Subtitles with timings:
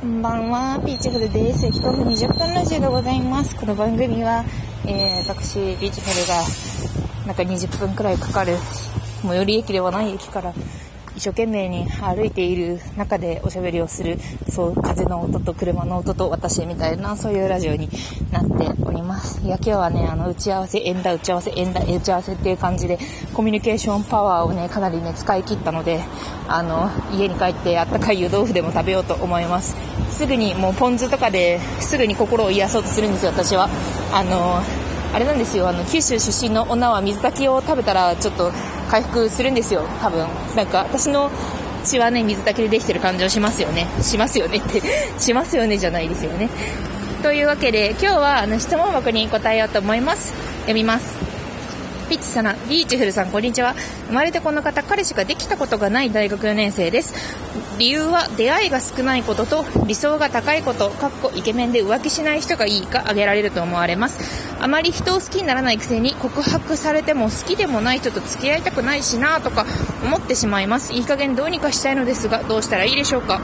[0.00, 1.66] こんばんは、ピーチフルです。
[1.66, 3.54] 1分20分ラジオでございます。
[3.54, 4.42] この番組は、
[4.86, 6.42] えー、私、ピーチフルが、
[7.26, 8.56] なんか20分くらいかかる、
[9.20, 10.54] 最寄り駅ではない駅から、
[11.16, 14.18] 一生懸命に歩いている中でおしゃべりをする、
[14.48, 17.88] そう、風の音と車の音と私みたいな、そういうラジオに
[18.30, 19.40] なっております。
[19.44, 22.98] いや、今日はね、あの、打ち合わせ、縁だ、打ち合わせ、縁だ、打ち合わせっていう感じで、
[23.34, 26.00] コミュニケーションパワーをね、かなりね、使い切ったので、
[26.48, 29.74] あの、家に帰ってあったかい湯豆腐でも食べようと思います。
[30.10, 33.68] すぐにもうポン酢とかですぐに心を癒そうとするんですよ、私は。
[34.12, 34.62] あの、
[35.12, 38.52] あれなんですよ、あの、九州出身の女は水炊きを食べたらちょっと
[38.88, 40.26] 回復するんですよ、多分。
[40.54, 41.30] なんか、私の
[41.84, 43.86] 血はね、水炊きでできてる感じをしますよね。
[44.02, 44.82] しますよねって
[45.18, 46.48] しますよねじゃないですよね。
[47.22, 50.32] というわけで、今日はあの質問箱に答えようと思います。
[50.60, 51.29] 読みます。
[52.10, 53.76] ピッチさん、ビーチフルさん、こんにちは。
[54.08, 57.14] 生まれてこの方、彼氏ができたことがない大学4年生です。
[57.78, 64.18] 理由は、出会いが少ないことと、理想が高いこと、かっこイケメンで浮気しない人がいいか挙げられると思われます。
[64.60, 69.64] あまり人を好きにならないくせに、告白されても好きでもない人と付き合いたくないしなとか
[70.02, 70.92] 思ってしまいます。
[70.92, 73.40] いい加減どうにかしたいのですが、どうしたらいいでしょうか？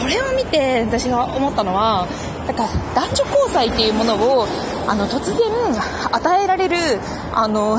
[0.00, 2.06] これを見て私が思ったのは、
[2.46, 4.46] なんか男女交際っていうものを
[4.86, 5.63] あの突然
[6.12, 6.76] 与えられる
[7.32, 7.78] あの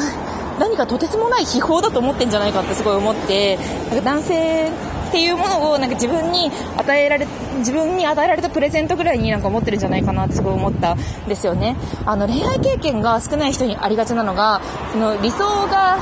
[0.59, 3.57] 何かとてつもない秘宝だと思ってんじゃないかってすごい思って
[3.89, 7.27] か男性っていうものをなんか自分に与えられ
[7.59, 11.77] 自分に与えられたプレゼントぐらいになんか思ってるんじゃないかなってすごい思ったんですよね。
[12.05, 15.97] あの恋愛経験が少ない人にありがちなのがその理想が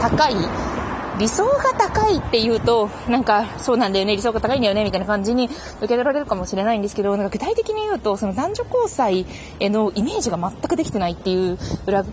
[0.00, 0.34] 高い
[1.22, 9.24] 理想が高いって言うと、なんか、そうなんだよね、理想が高いんだよね、みたいな感じに受け取られるかもしれないんですけど、なんか具体的に言うと、その男女交際
[9.60, 12.04] へのイメージが全くできてないっていう裏、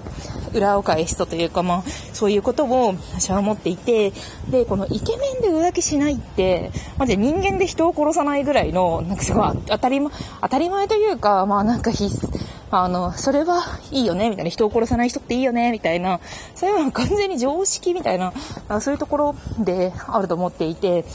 [0.53, 4.13] 裏を返すとというか、まあ、そういうことを私は思っていて、
[4.51, 12.29] で、このイケメンで浮気しないって、まず人間で人を殺さないぐらいの、なんかすごい当たり前、当たり前というか、まあなんか必須、
[12.71, 16.19] あの、それはいいよね、みたいな、人を殺さない人っていいよね、みたいな、
[16.55, 18.33] そういうのは完全に常識みたいな、
[18.79, 21.05] そういうところであると思っていて、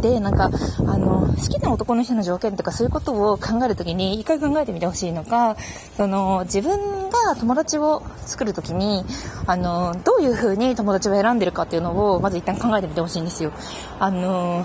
[0.00, 0.50] で、なんか、
[0.86, 5.56] あの、好きな男の人の条件とかそういうことを考えるときに、一回考えてみてほしいのが、
[5.96, 9.04] その、自分が友達を作るときに、
[9.46, 13.52] あの、どういう風に友達を選んでるかっていうのを、まず一旦考えてみてほしいんですよ。
[13.98, 14.64] あの、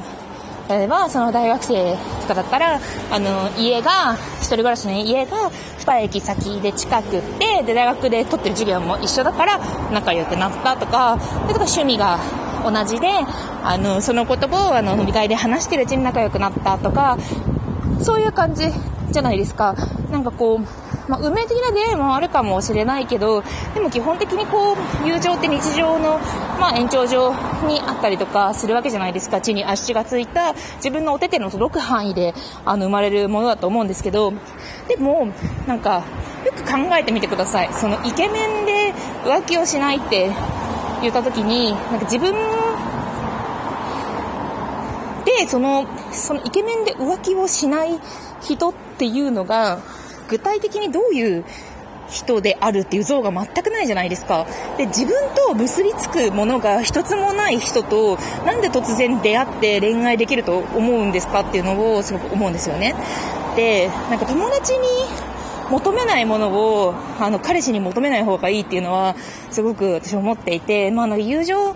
[0.69, 2.79] 例えば、その大学生とかだったら、
[3.11, 9.59] あの、家が、人暮らしの家が、2駅先で近くって、で、大学で取ってる授業も一緒だから
[9.91, 12.19] 仲良くなったとか、で、とか趣味が
[12.63, 13.09] 同じで、
[13.63, 17.17] あの、その言葉をあの飲み会で話してるうちに仲良くなったとか、
[18.01, 18.65] そういう感じ
[19.11, 19.75] じゃないですか。
[20.11, 26.19] なんかこう、まあ、運命的な出会いもあるかもしれないけど、でも基本的にこう、友情って日常の、
[26.59, 27.33] まあ、延長上
[27.67, 29.41] にあったりとかするわけじゃないですか。
[29.41, 32.33] 地に足がついた自分のお手手の届く範囲で、
[32.65, 34.33] あの、生まれるものだと思うんですけど、
[34.87, 35.27] でも、
[35.65, 36.03] なんか、
[36.45, 37.69] よく考えてみてください。
[37.73, 38.93] そのイケメンで
[39.25, 40.29] 浮気をしないって
[41.01, 42.33] 言った時に、なんか自分
[45.25, 47.99] で、その、そのイケメンで浮気をしない
[48.41, 49.79] 人っていうのが、
[50.27, 51.45] 具体的にどういう
[52.09, 54.47] 人であるっていう像が全くないじゃないですか。
[54.77, 62.95] で、自分と結びつくものが一つもない人と、なんで突然出会って恋愛できると思うんですかっていうのをすごく思うんですよね。
[63.55, 64.79] で、なんか友達に
[65.69, 69.15] 求めないものを、あの、彼氏に求めない方がいいっていうのは、
[69.51, 71.75] すごく私思っていて、まあ、あの、友情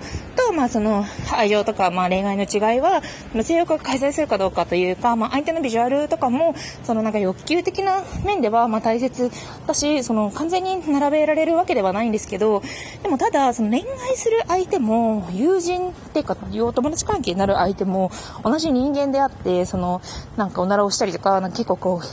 [0.51, 3.01] まあ、その、愛情とか、まあ、恋愛の違いは、
[3.43, 9.31] 性欲が改善するかどうかというか、まあ、相手のビジュアルとかも、その、なんか欲求的な面では、まあ、大切
[9.67, 12.61] だし、その、完全に並べられるわけではないんですけど、
[13.03, 18.11] でも、ただ、その、恋愛する相手も、友人っていうか、友達関係になる相手も、
[18.43, 20.01] 同じ人間であって、その、
[20.37, 22.07] なんか、おならをしたりとか、なんか結構こう、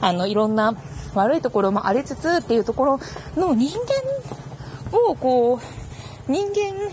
[0.00, 0.74] あの、いろんな、
[1.14, 3.00] 悪いところもありつつっていうところ
[3.36, 6.90] の人間をこう、人間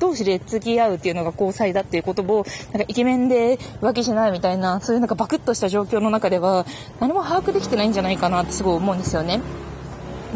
[0.00, 6.66] 同士で付き合うっていうのが交際だっていうことを、なんかイケメンで浮気しないみたいな、そういうなんかバクッとした状況の中では、
[6.98, 9.40] 何も把握できてないんじゃないかなってすごい思うんですよね。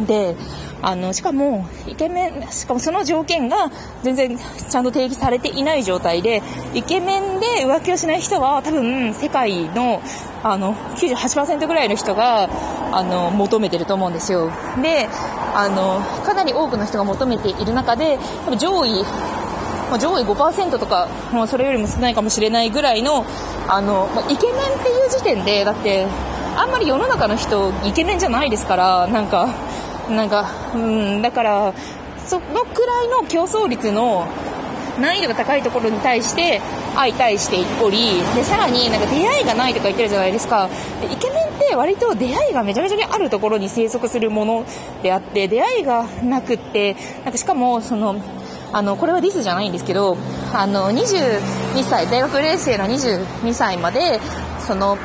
[0.06, 0.37] で、
[0.82, 3.70] あの、しかも、イケメン、しかもその条件が
[4.02, 6.43] 全然ちゃんと定義されていない状態で、
[6.75, 10.02] イケメンで浮気をしない人は多分世界の、
[10.43, 12.50] あの、98%ぐらいの人が、
[12.93, 14.50] あの、求めてると思うんですよ。
[14.82, 15.08] で、
[15.55, 19.05] あの、かなり多くの人が求めている中で、多分上位、
[19.94, 23.25] まあ、上位5%とか、まあ、それよりも少ないかもしれないぐらいの、
[23.69, 26.08] あの、まあ、イケメンっていう時点で、だって、
[26.56, 29.55] あんまり世の中の人、イケメンじゃないですから、なんか、
[30.11, 31.73] なんか、うん、だから、
[32.26, 34.26] そのくらいの競争率の
[35.00, 36.61] 難易度が高いところに対して、
[36.97, 40.69] 相対しており、で、さらになんか出会いがないとか言ってるじゃないですか。
[41.02, 44.64] でイケメンって割と出会いがめちゃめちゃにあるところに生息するもの
[45.05, 48.17] であって、出会いがなくって、なんかしかも、その、
[48.75, 50.17] あの、これはディスじゃないんですけど、
[50.53, 54.21] あの、22歳、大学0生の22歳まで、
[54.67, 54.99] その、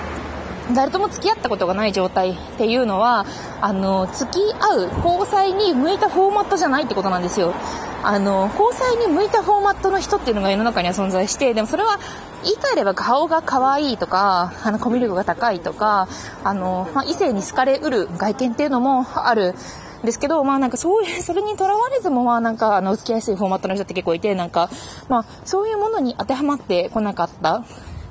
[0.74, 3.28] 誰とも付き合ったことがない状態っていうのは、
[3.62, 7.54] あの、付き合う、交際に向いたフォーマットじゃないってことなんですよ。
[8.02, 12.00] あの、交際に向いたフォーマットの人っていうのが世の中には存在して、でもそれは
[12.44, 16.08] 言い換えれば顔が可愛いとか、あの、コミュ力が高いとか、
[16.44, 19.54] あの、まあ、異性に好かれうる外見っていうのもある。
[20.04, 24.70] ですけど、まあなんかそういう、 それにとらわれずもまあなんかあの、付きやすいフォーマットの人って結構いて、なんか、
[25.08, 27.64] まあそういうものに当てはまってこなかった。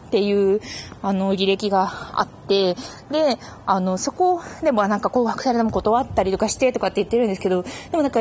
[0.08, 0.60] っていう、
[1.02, 2.74] あの、履歴があって、
[3.10, 8.20] で、あの、そこでもなんか紅白されても断ったりとかしてとかって言ってるんですけど、でもなんか、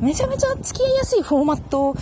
[0.00, 1.94] めちゃめちゃ付き合いやすいフォーマット、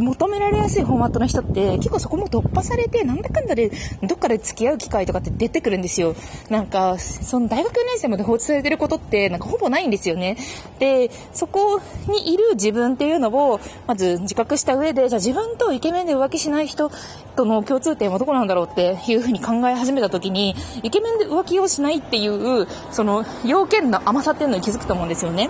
[0.00, 3.72] 求められやすいフォーマットの人って、結構そこも突破されて、なんだかんだで、
[4.02, 6.14] どっかで付き合う機会とかって出てくるんですよ。
[6.50, 10.36] なんか、その大学4年生まで放置されてることって、なんかほぼないんですよね。
[10.78, 16.90] で、そこにいる自分っていうのを、まず自覚した上で、じゃあ自分とイケメンで浮気しない人
[17.38, 25.48] との共通点はどこなんだろうっていうふうに考え始めた時に、イケメンで浮気をしないっていう、その要件の甘さっていうのに気づくと思うんですよね。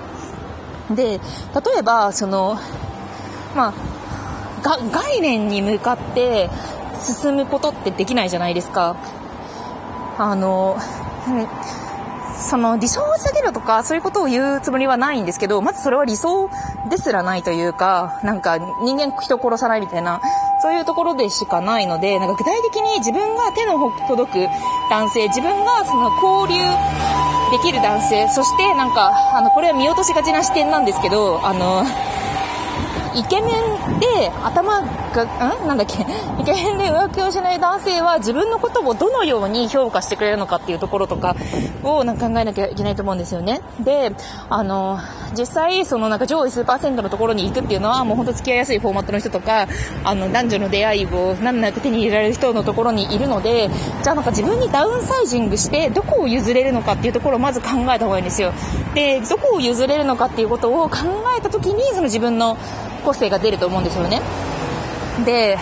[0.90, 1.18] で、例
[1.78, 2.58] えば、その、
[3.56, 3.72] ま
[4.62, 6.50] あ、概念に向かって
[7.00, 8.94] 進むことってできないじゃないですか。
[10.18, 10.76] あの、
[12.38, 16.50] その理想を下げるとかそういうことを言うつもりはないんですけど、まずそれは理想
[16.90, 20.20] ですらないというか、なんか人間人殺さないみたいな、
[20.60, 23.78] そういうところでしかないので、なんか具体的に自分が手の
[24.08, 24.48] 届く
[24.90, 26.60] 男性、自分がその交流
[27.50, 31.84] できる男性、そしてなんか、あの、これは見落としがちな視点なんですけど、あの、
[33.14, 34.82] イケメンで頭
[35.24, 35.24] が、
[35.64, 35.66] ん？
[35.66, 36.02] なんだっけ？
[36.40, 41.36] イケメンで浮気をしない男性は自分のことをどのように評価してくれるのかっていうところとか
[41.82, 43.60] をなんか考えなきゃいけないと思うんですよね。
[43.80, 44.12] で、
[44.48, 44.98] あの、
[45.36, 49.66] 実際、そのなんか上位数パーセントのところに行くっていうのはもうほんと付き合いやすいフォーマットの人とか、
[50.04, 53.68] あの、男女の出会いを難なく手に入れられる人のところにいるので、
[54.02, 58.52] じゃあなんか自分にダウンサイジングしてどこを譲れるのかっていうところをまず考えた方がいいんですよ。
[58.94, 60.96] で、どこを譲れるのかっていうことを考
[61.36, 62.56] えた時に、その自分の
[63.04, 64.20] 個性が出ると思うんですよね。
[65.24, 65.58] で、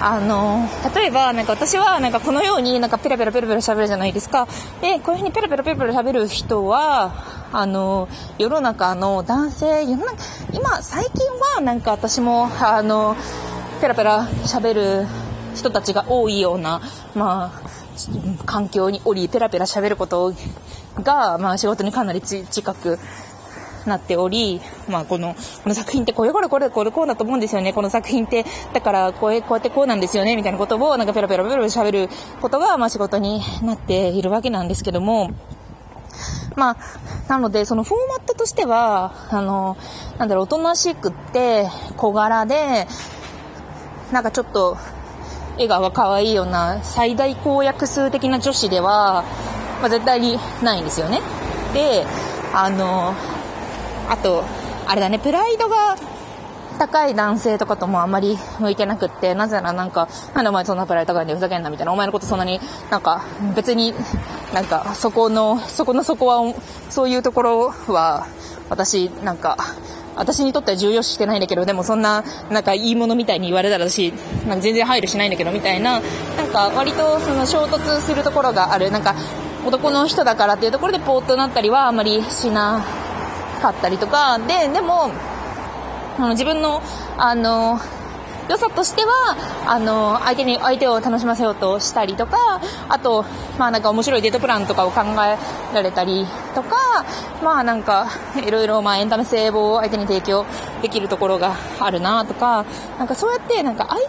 [0.00, 4.46] あの、例えば、なんか私は、なんかこのようになんかペラペラペラペラ喋るじゃないですか。
[4.80, 7.14] で、こういうふうにペラペラペラペラ喋る人は、
[7.52, 10.16] あの、世の中の男性、世の中、
[10.52, 13.16] 今、最近はなんか私も、あの、
[13.80, 15.06] ペラペラ喋る
[15.54, 16.82] 人たちが多いような、
[17.14, 17.66] まあ、
[18.44, 20.34] 環境におり、ペラペラ喋ること
[21.02, 22.98] が、まあ仕事にかなり近く
[23.86, 27.72] なっており、まあ、この、この作品ってこれこれこれこれこうだと思うんですよね。
[27.72, 32.08] この作品って、だからこうこうやってこうなんですよね、みたいなことをなんかペラペラペラペラ喋る
[32.40, 35.30] ことが、まあ仕事になっているわけなんですけども、
[36.56, 36.76] まあ、
[37.28, 39.76] なので、そのフォーマットとしては、あの、
[40.18, 42.86] なんだろう、おとなしくって、小柄で、
[44.10, 44.78] なんかちょっと、
[45.54, 49.24] 笑顔が可愛いような最大公約数的な女子では、
[49.80, 51.20] まあ、絶対にないんですよね。
[51.74, 52.06] で、
[52.54, 53.14] あの、
[54.08, 54.44] あと、
[54.86, 55.96] あれだね、プライドが
[56.78, 62.60] 高い男性とかともあんまり向いてなくって、なぜならなんか、なんでお前そんなプライド高いんでふざけんなみたいな、お前のことそんなに
[62.90, 63.22] なんか
[63.54, 63.94] 別に
[64.52, 66.54] なんかそこの、そこのそこは、
[66.90, 68.26] そういうところは
[68.68, 69.56] 私なんか、
[70.16, 74.12] 私にとっては重要視してないんだけど、でもそんな、なんかいいものみたいに言われたら私、
[74.46, 76.00] なんか全然配慮しないんだけどみたいな、
[76.36, 79.14] なんか割とその衝突するところがある、なんか
[79.66, 82.84] 男の人だからっていうところでポーっとなったりはあまりしな
[83.60, 85.10] かったりとか、で、でも、
[86.18, 86.82] あの自分の、
[87.18, 87.78] あの、
[88.48, 89.36] 良さとしては、
[89.66, 93.24] あの、相手に、相手を楽しませようとしたりとか、あと、
[93.58, 95.36] まあなんか面白いデートプランとかを考え
[95.74, 97.04] られたりとか、
[97.42, 98.08] まあなんか、
[98.46, 100.46] いろいろまあエンタメ性を相手に提供
[100.80, 102.64] できるところがあるなとか、
[102.98, 104.06] なんかそうやってなんか相手、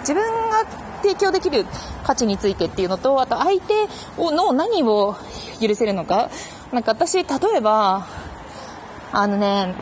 [0.00, 0.64] 自分が
[1.02, 1.66] 提供できる
[2.04, 3.86] 価値についてっていうのと、あと相手
[4.18, 5.14] の何を
[5.60, 6.30] 許せるのか、
[6.72, 7.24] なんか私、例
[7.56, 8.06] えば、
[9.16, 9.72] あのね、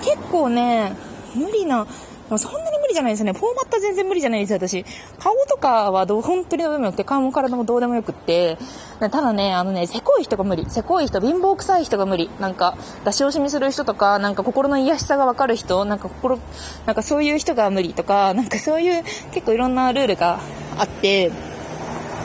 [0.00, 0.94] 結構ね、
[1.34, 1.86] 無理な、
[2.28, 3.34] そんなに無理じゃないですね。
[3.34, 4.86] フォーマット全然無理じゃないですよ、私。
[5.18, 8.56] 顔とかはどう、本当にどうでもよくて、顔も体もどうでもよくって。
[9.00, 10.64] ただね、あのね、せこい人が無理。
[10.70, 12.30] せこい人、貧乏臭い人が無理。
[12.40, 16.38] なんか、出し惜しみする人とか、なんか心の癒しさがわかる人、なんか心、
[16.86, 20.40] なんかそういう人が無理とか、なんかそういう結構いろんなルールが
[20.78, 21.30] あって、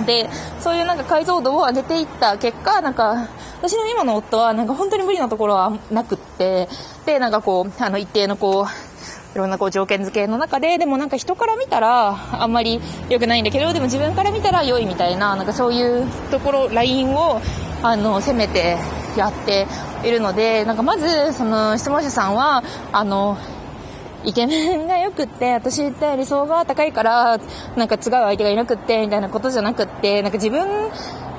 [0.06, 3.30] で、そういうなんか解像度を上げていった結果、なんか、
[3.62, 6.68] 私の今の夫はなんか本当に無理なところはなくって、
[7.06, 8.66] で、なんかこう、あの一定のこう、
[9.34, 17.42] いろんなこう条件付けの中で、でもなんか人から見たらあんまり良くないんだけど、でも自分から見たら良いみたいな、なんかそういうところ、ラインを、
[17.82, 18.78] あの、攻めて
[19.18, 19.68] やって
[20.04, 23.38] いるので、なんかまず、その質問者さんは、あの、
[24.26, 27.40] イケメンが良くって、私って理想が高いから、
[27.76, 30.90] なんか違う相手がいなくって、みたいなことじゃなくって、なんか自分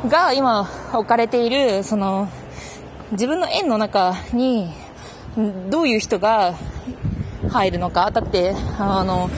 [0.08, 2.28] が今置かれている、その、
[3.12, 4.72] 自分の縁の中に、
[5.70, 6.54] どういう人が
[7.50, 8.10] 入るのか。
[8.10, 9.30] だって、あの、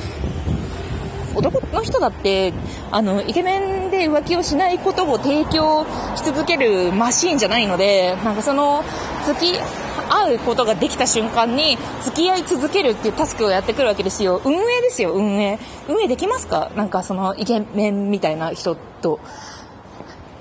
[1.34, 2.52] 男の人だって、
[2.90, 5.84] あの、イケメンで浮気をしないことを提供
[6.16, 8.82] し続けるマシーンじゃないので、なんかその、
[9.26, 9.60] 付き
[10.08, 14.40] 合うことができた瞬間に、付き合い続けるっていうタスクをやってくるわけですよ。
[14.44, 15.58] 運営ですよ、運営。
[15.88, 16.70] 運営できますか？
[16.76, 19.20] なんかその、イケメンみたいな人と。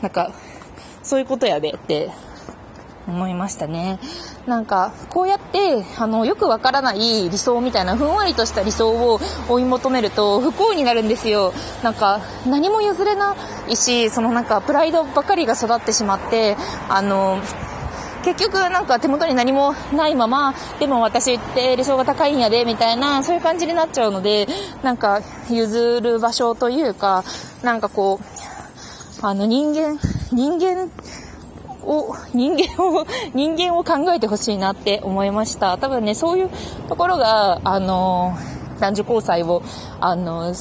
[0.01, 0.31] なんか、
[1.03, 2.11] そういうことやでって
[3.07, 3.99] 思いましたね。
[4.45, 9.19] なんか、こうやって、あの、よくわからない理想みたいな、ふんわりとした理想を
[9.49, 11.53] 追い求めると、不幸になるんですよ。
[11.81, 13.35] なんか、何も譲れな
[13.67, 16.57] いし、そのなんか、プライドばかりが育ってしまって、
[16.89, 17.39] あの、
[18.25, 24.47] 結局なんか手元に何もないまま、でも私って理想が高いんやで、みたいな、そういう感じになっちゃうので、
[24.81, 27.23] なんか譲る場所というか、
[27.61, 29.99] なんかこう、あの人間、
[30.31, 30.89] 人間
[31.83, 33.05] を、人間を、
[33.35, 35.77] 人間を考えてほしいなって思いました。
[35.77, 36.49] 多分ね、そういう
[36.89, 38.35] ところが、あの、
[38.79, 39.61] 男女交際を、
[39.99, 40.51] あの、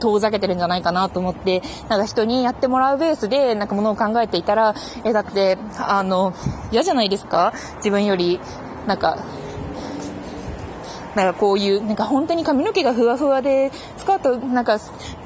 [0.00, 6.34] 遠ざけてるんじゃないかなと思って、なんか人にやってもらうベースで、なんかものを考えていたら、え、だって、あの、
[6.72, 7.52] 嫌じゃないですか？
[7.76, 8.40] 自分より、
[8.86, 9.18] なんか、
[11.14, 14.78] なんかこういう、なんか本当に髪の毛がふわふわで、スカート、なんか、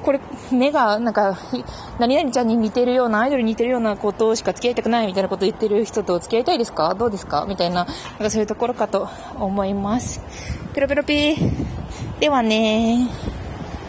[0.03, 1.37] これ、目が、なんか、
[1.99, 6.95] 何々ちゃんに似てるような、アイドルに似てるようなことしか付き合いたくないみたいなこと言ってる人と付き合いたいですか？
[6.95, 7.45] どうですか？
[7.47, 7.87] みたいな、なん
[8.19, 10.23] かそういうところかと思います。
[10.73, 12.19] ペロペロピー。
[12.19, 13.44] ではねー。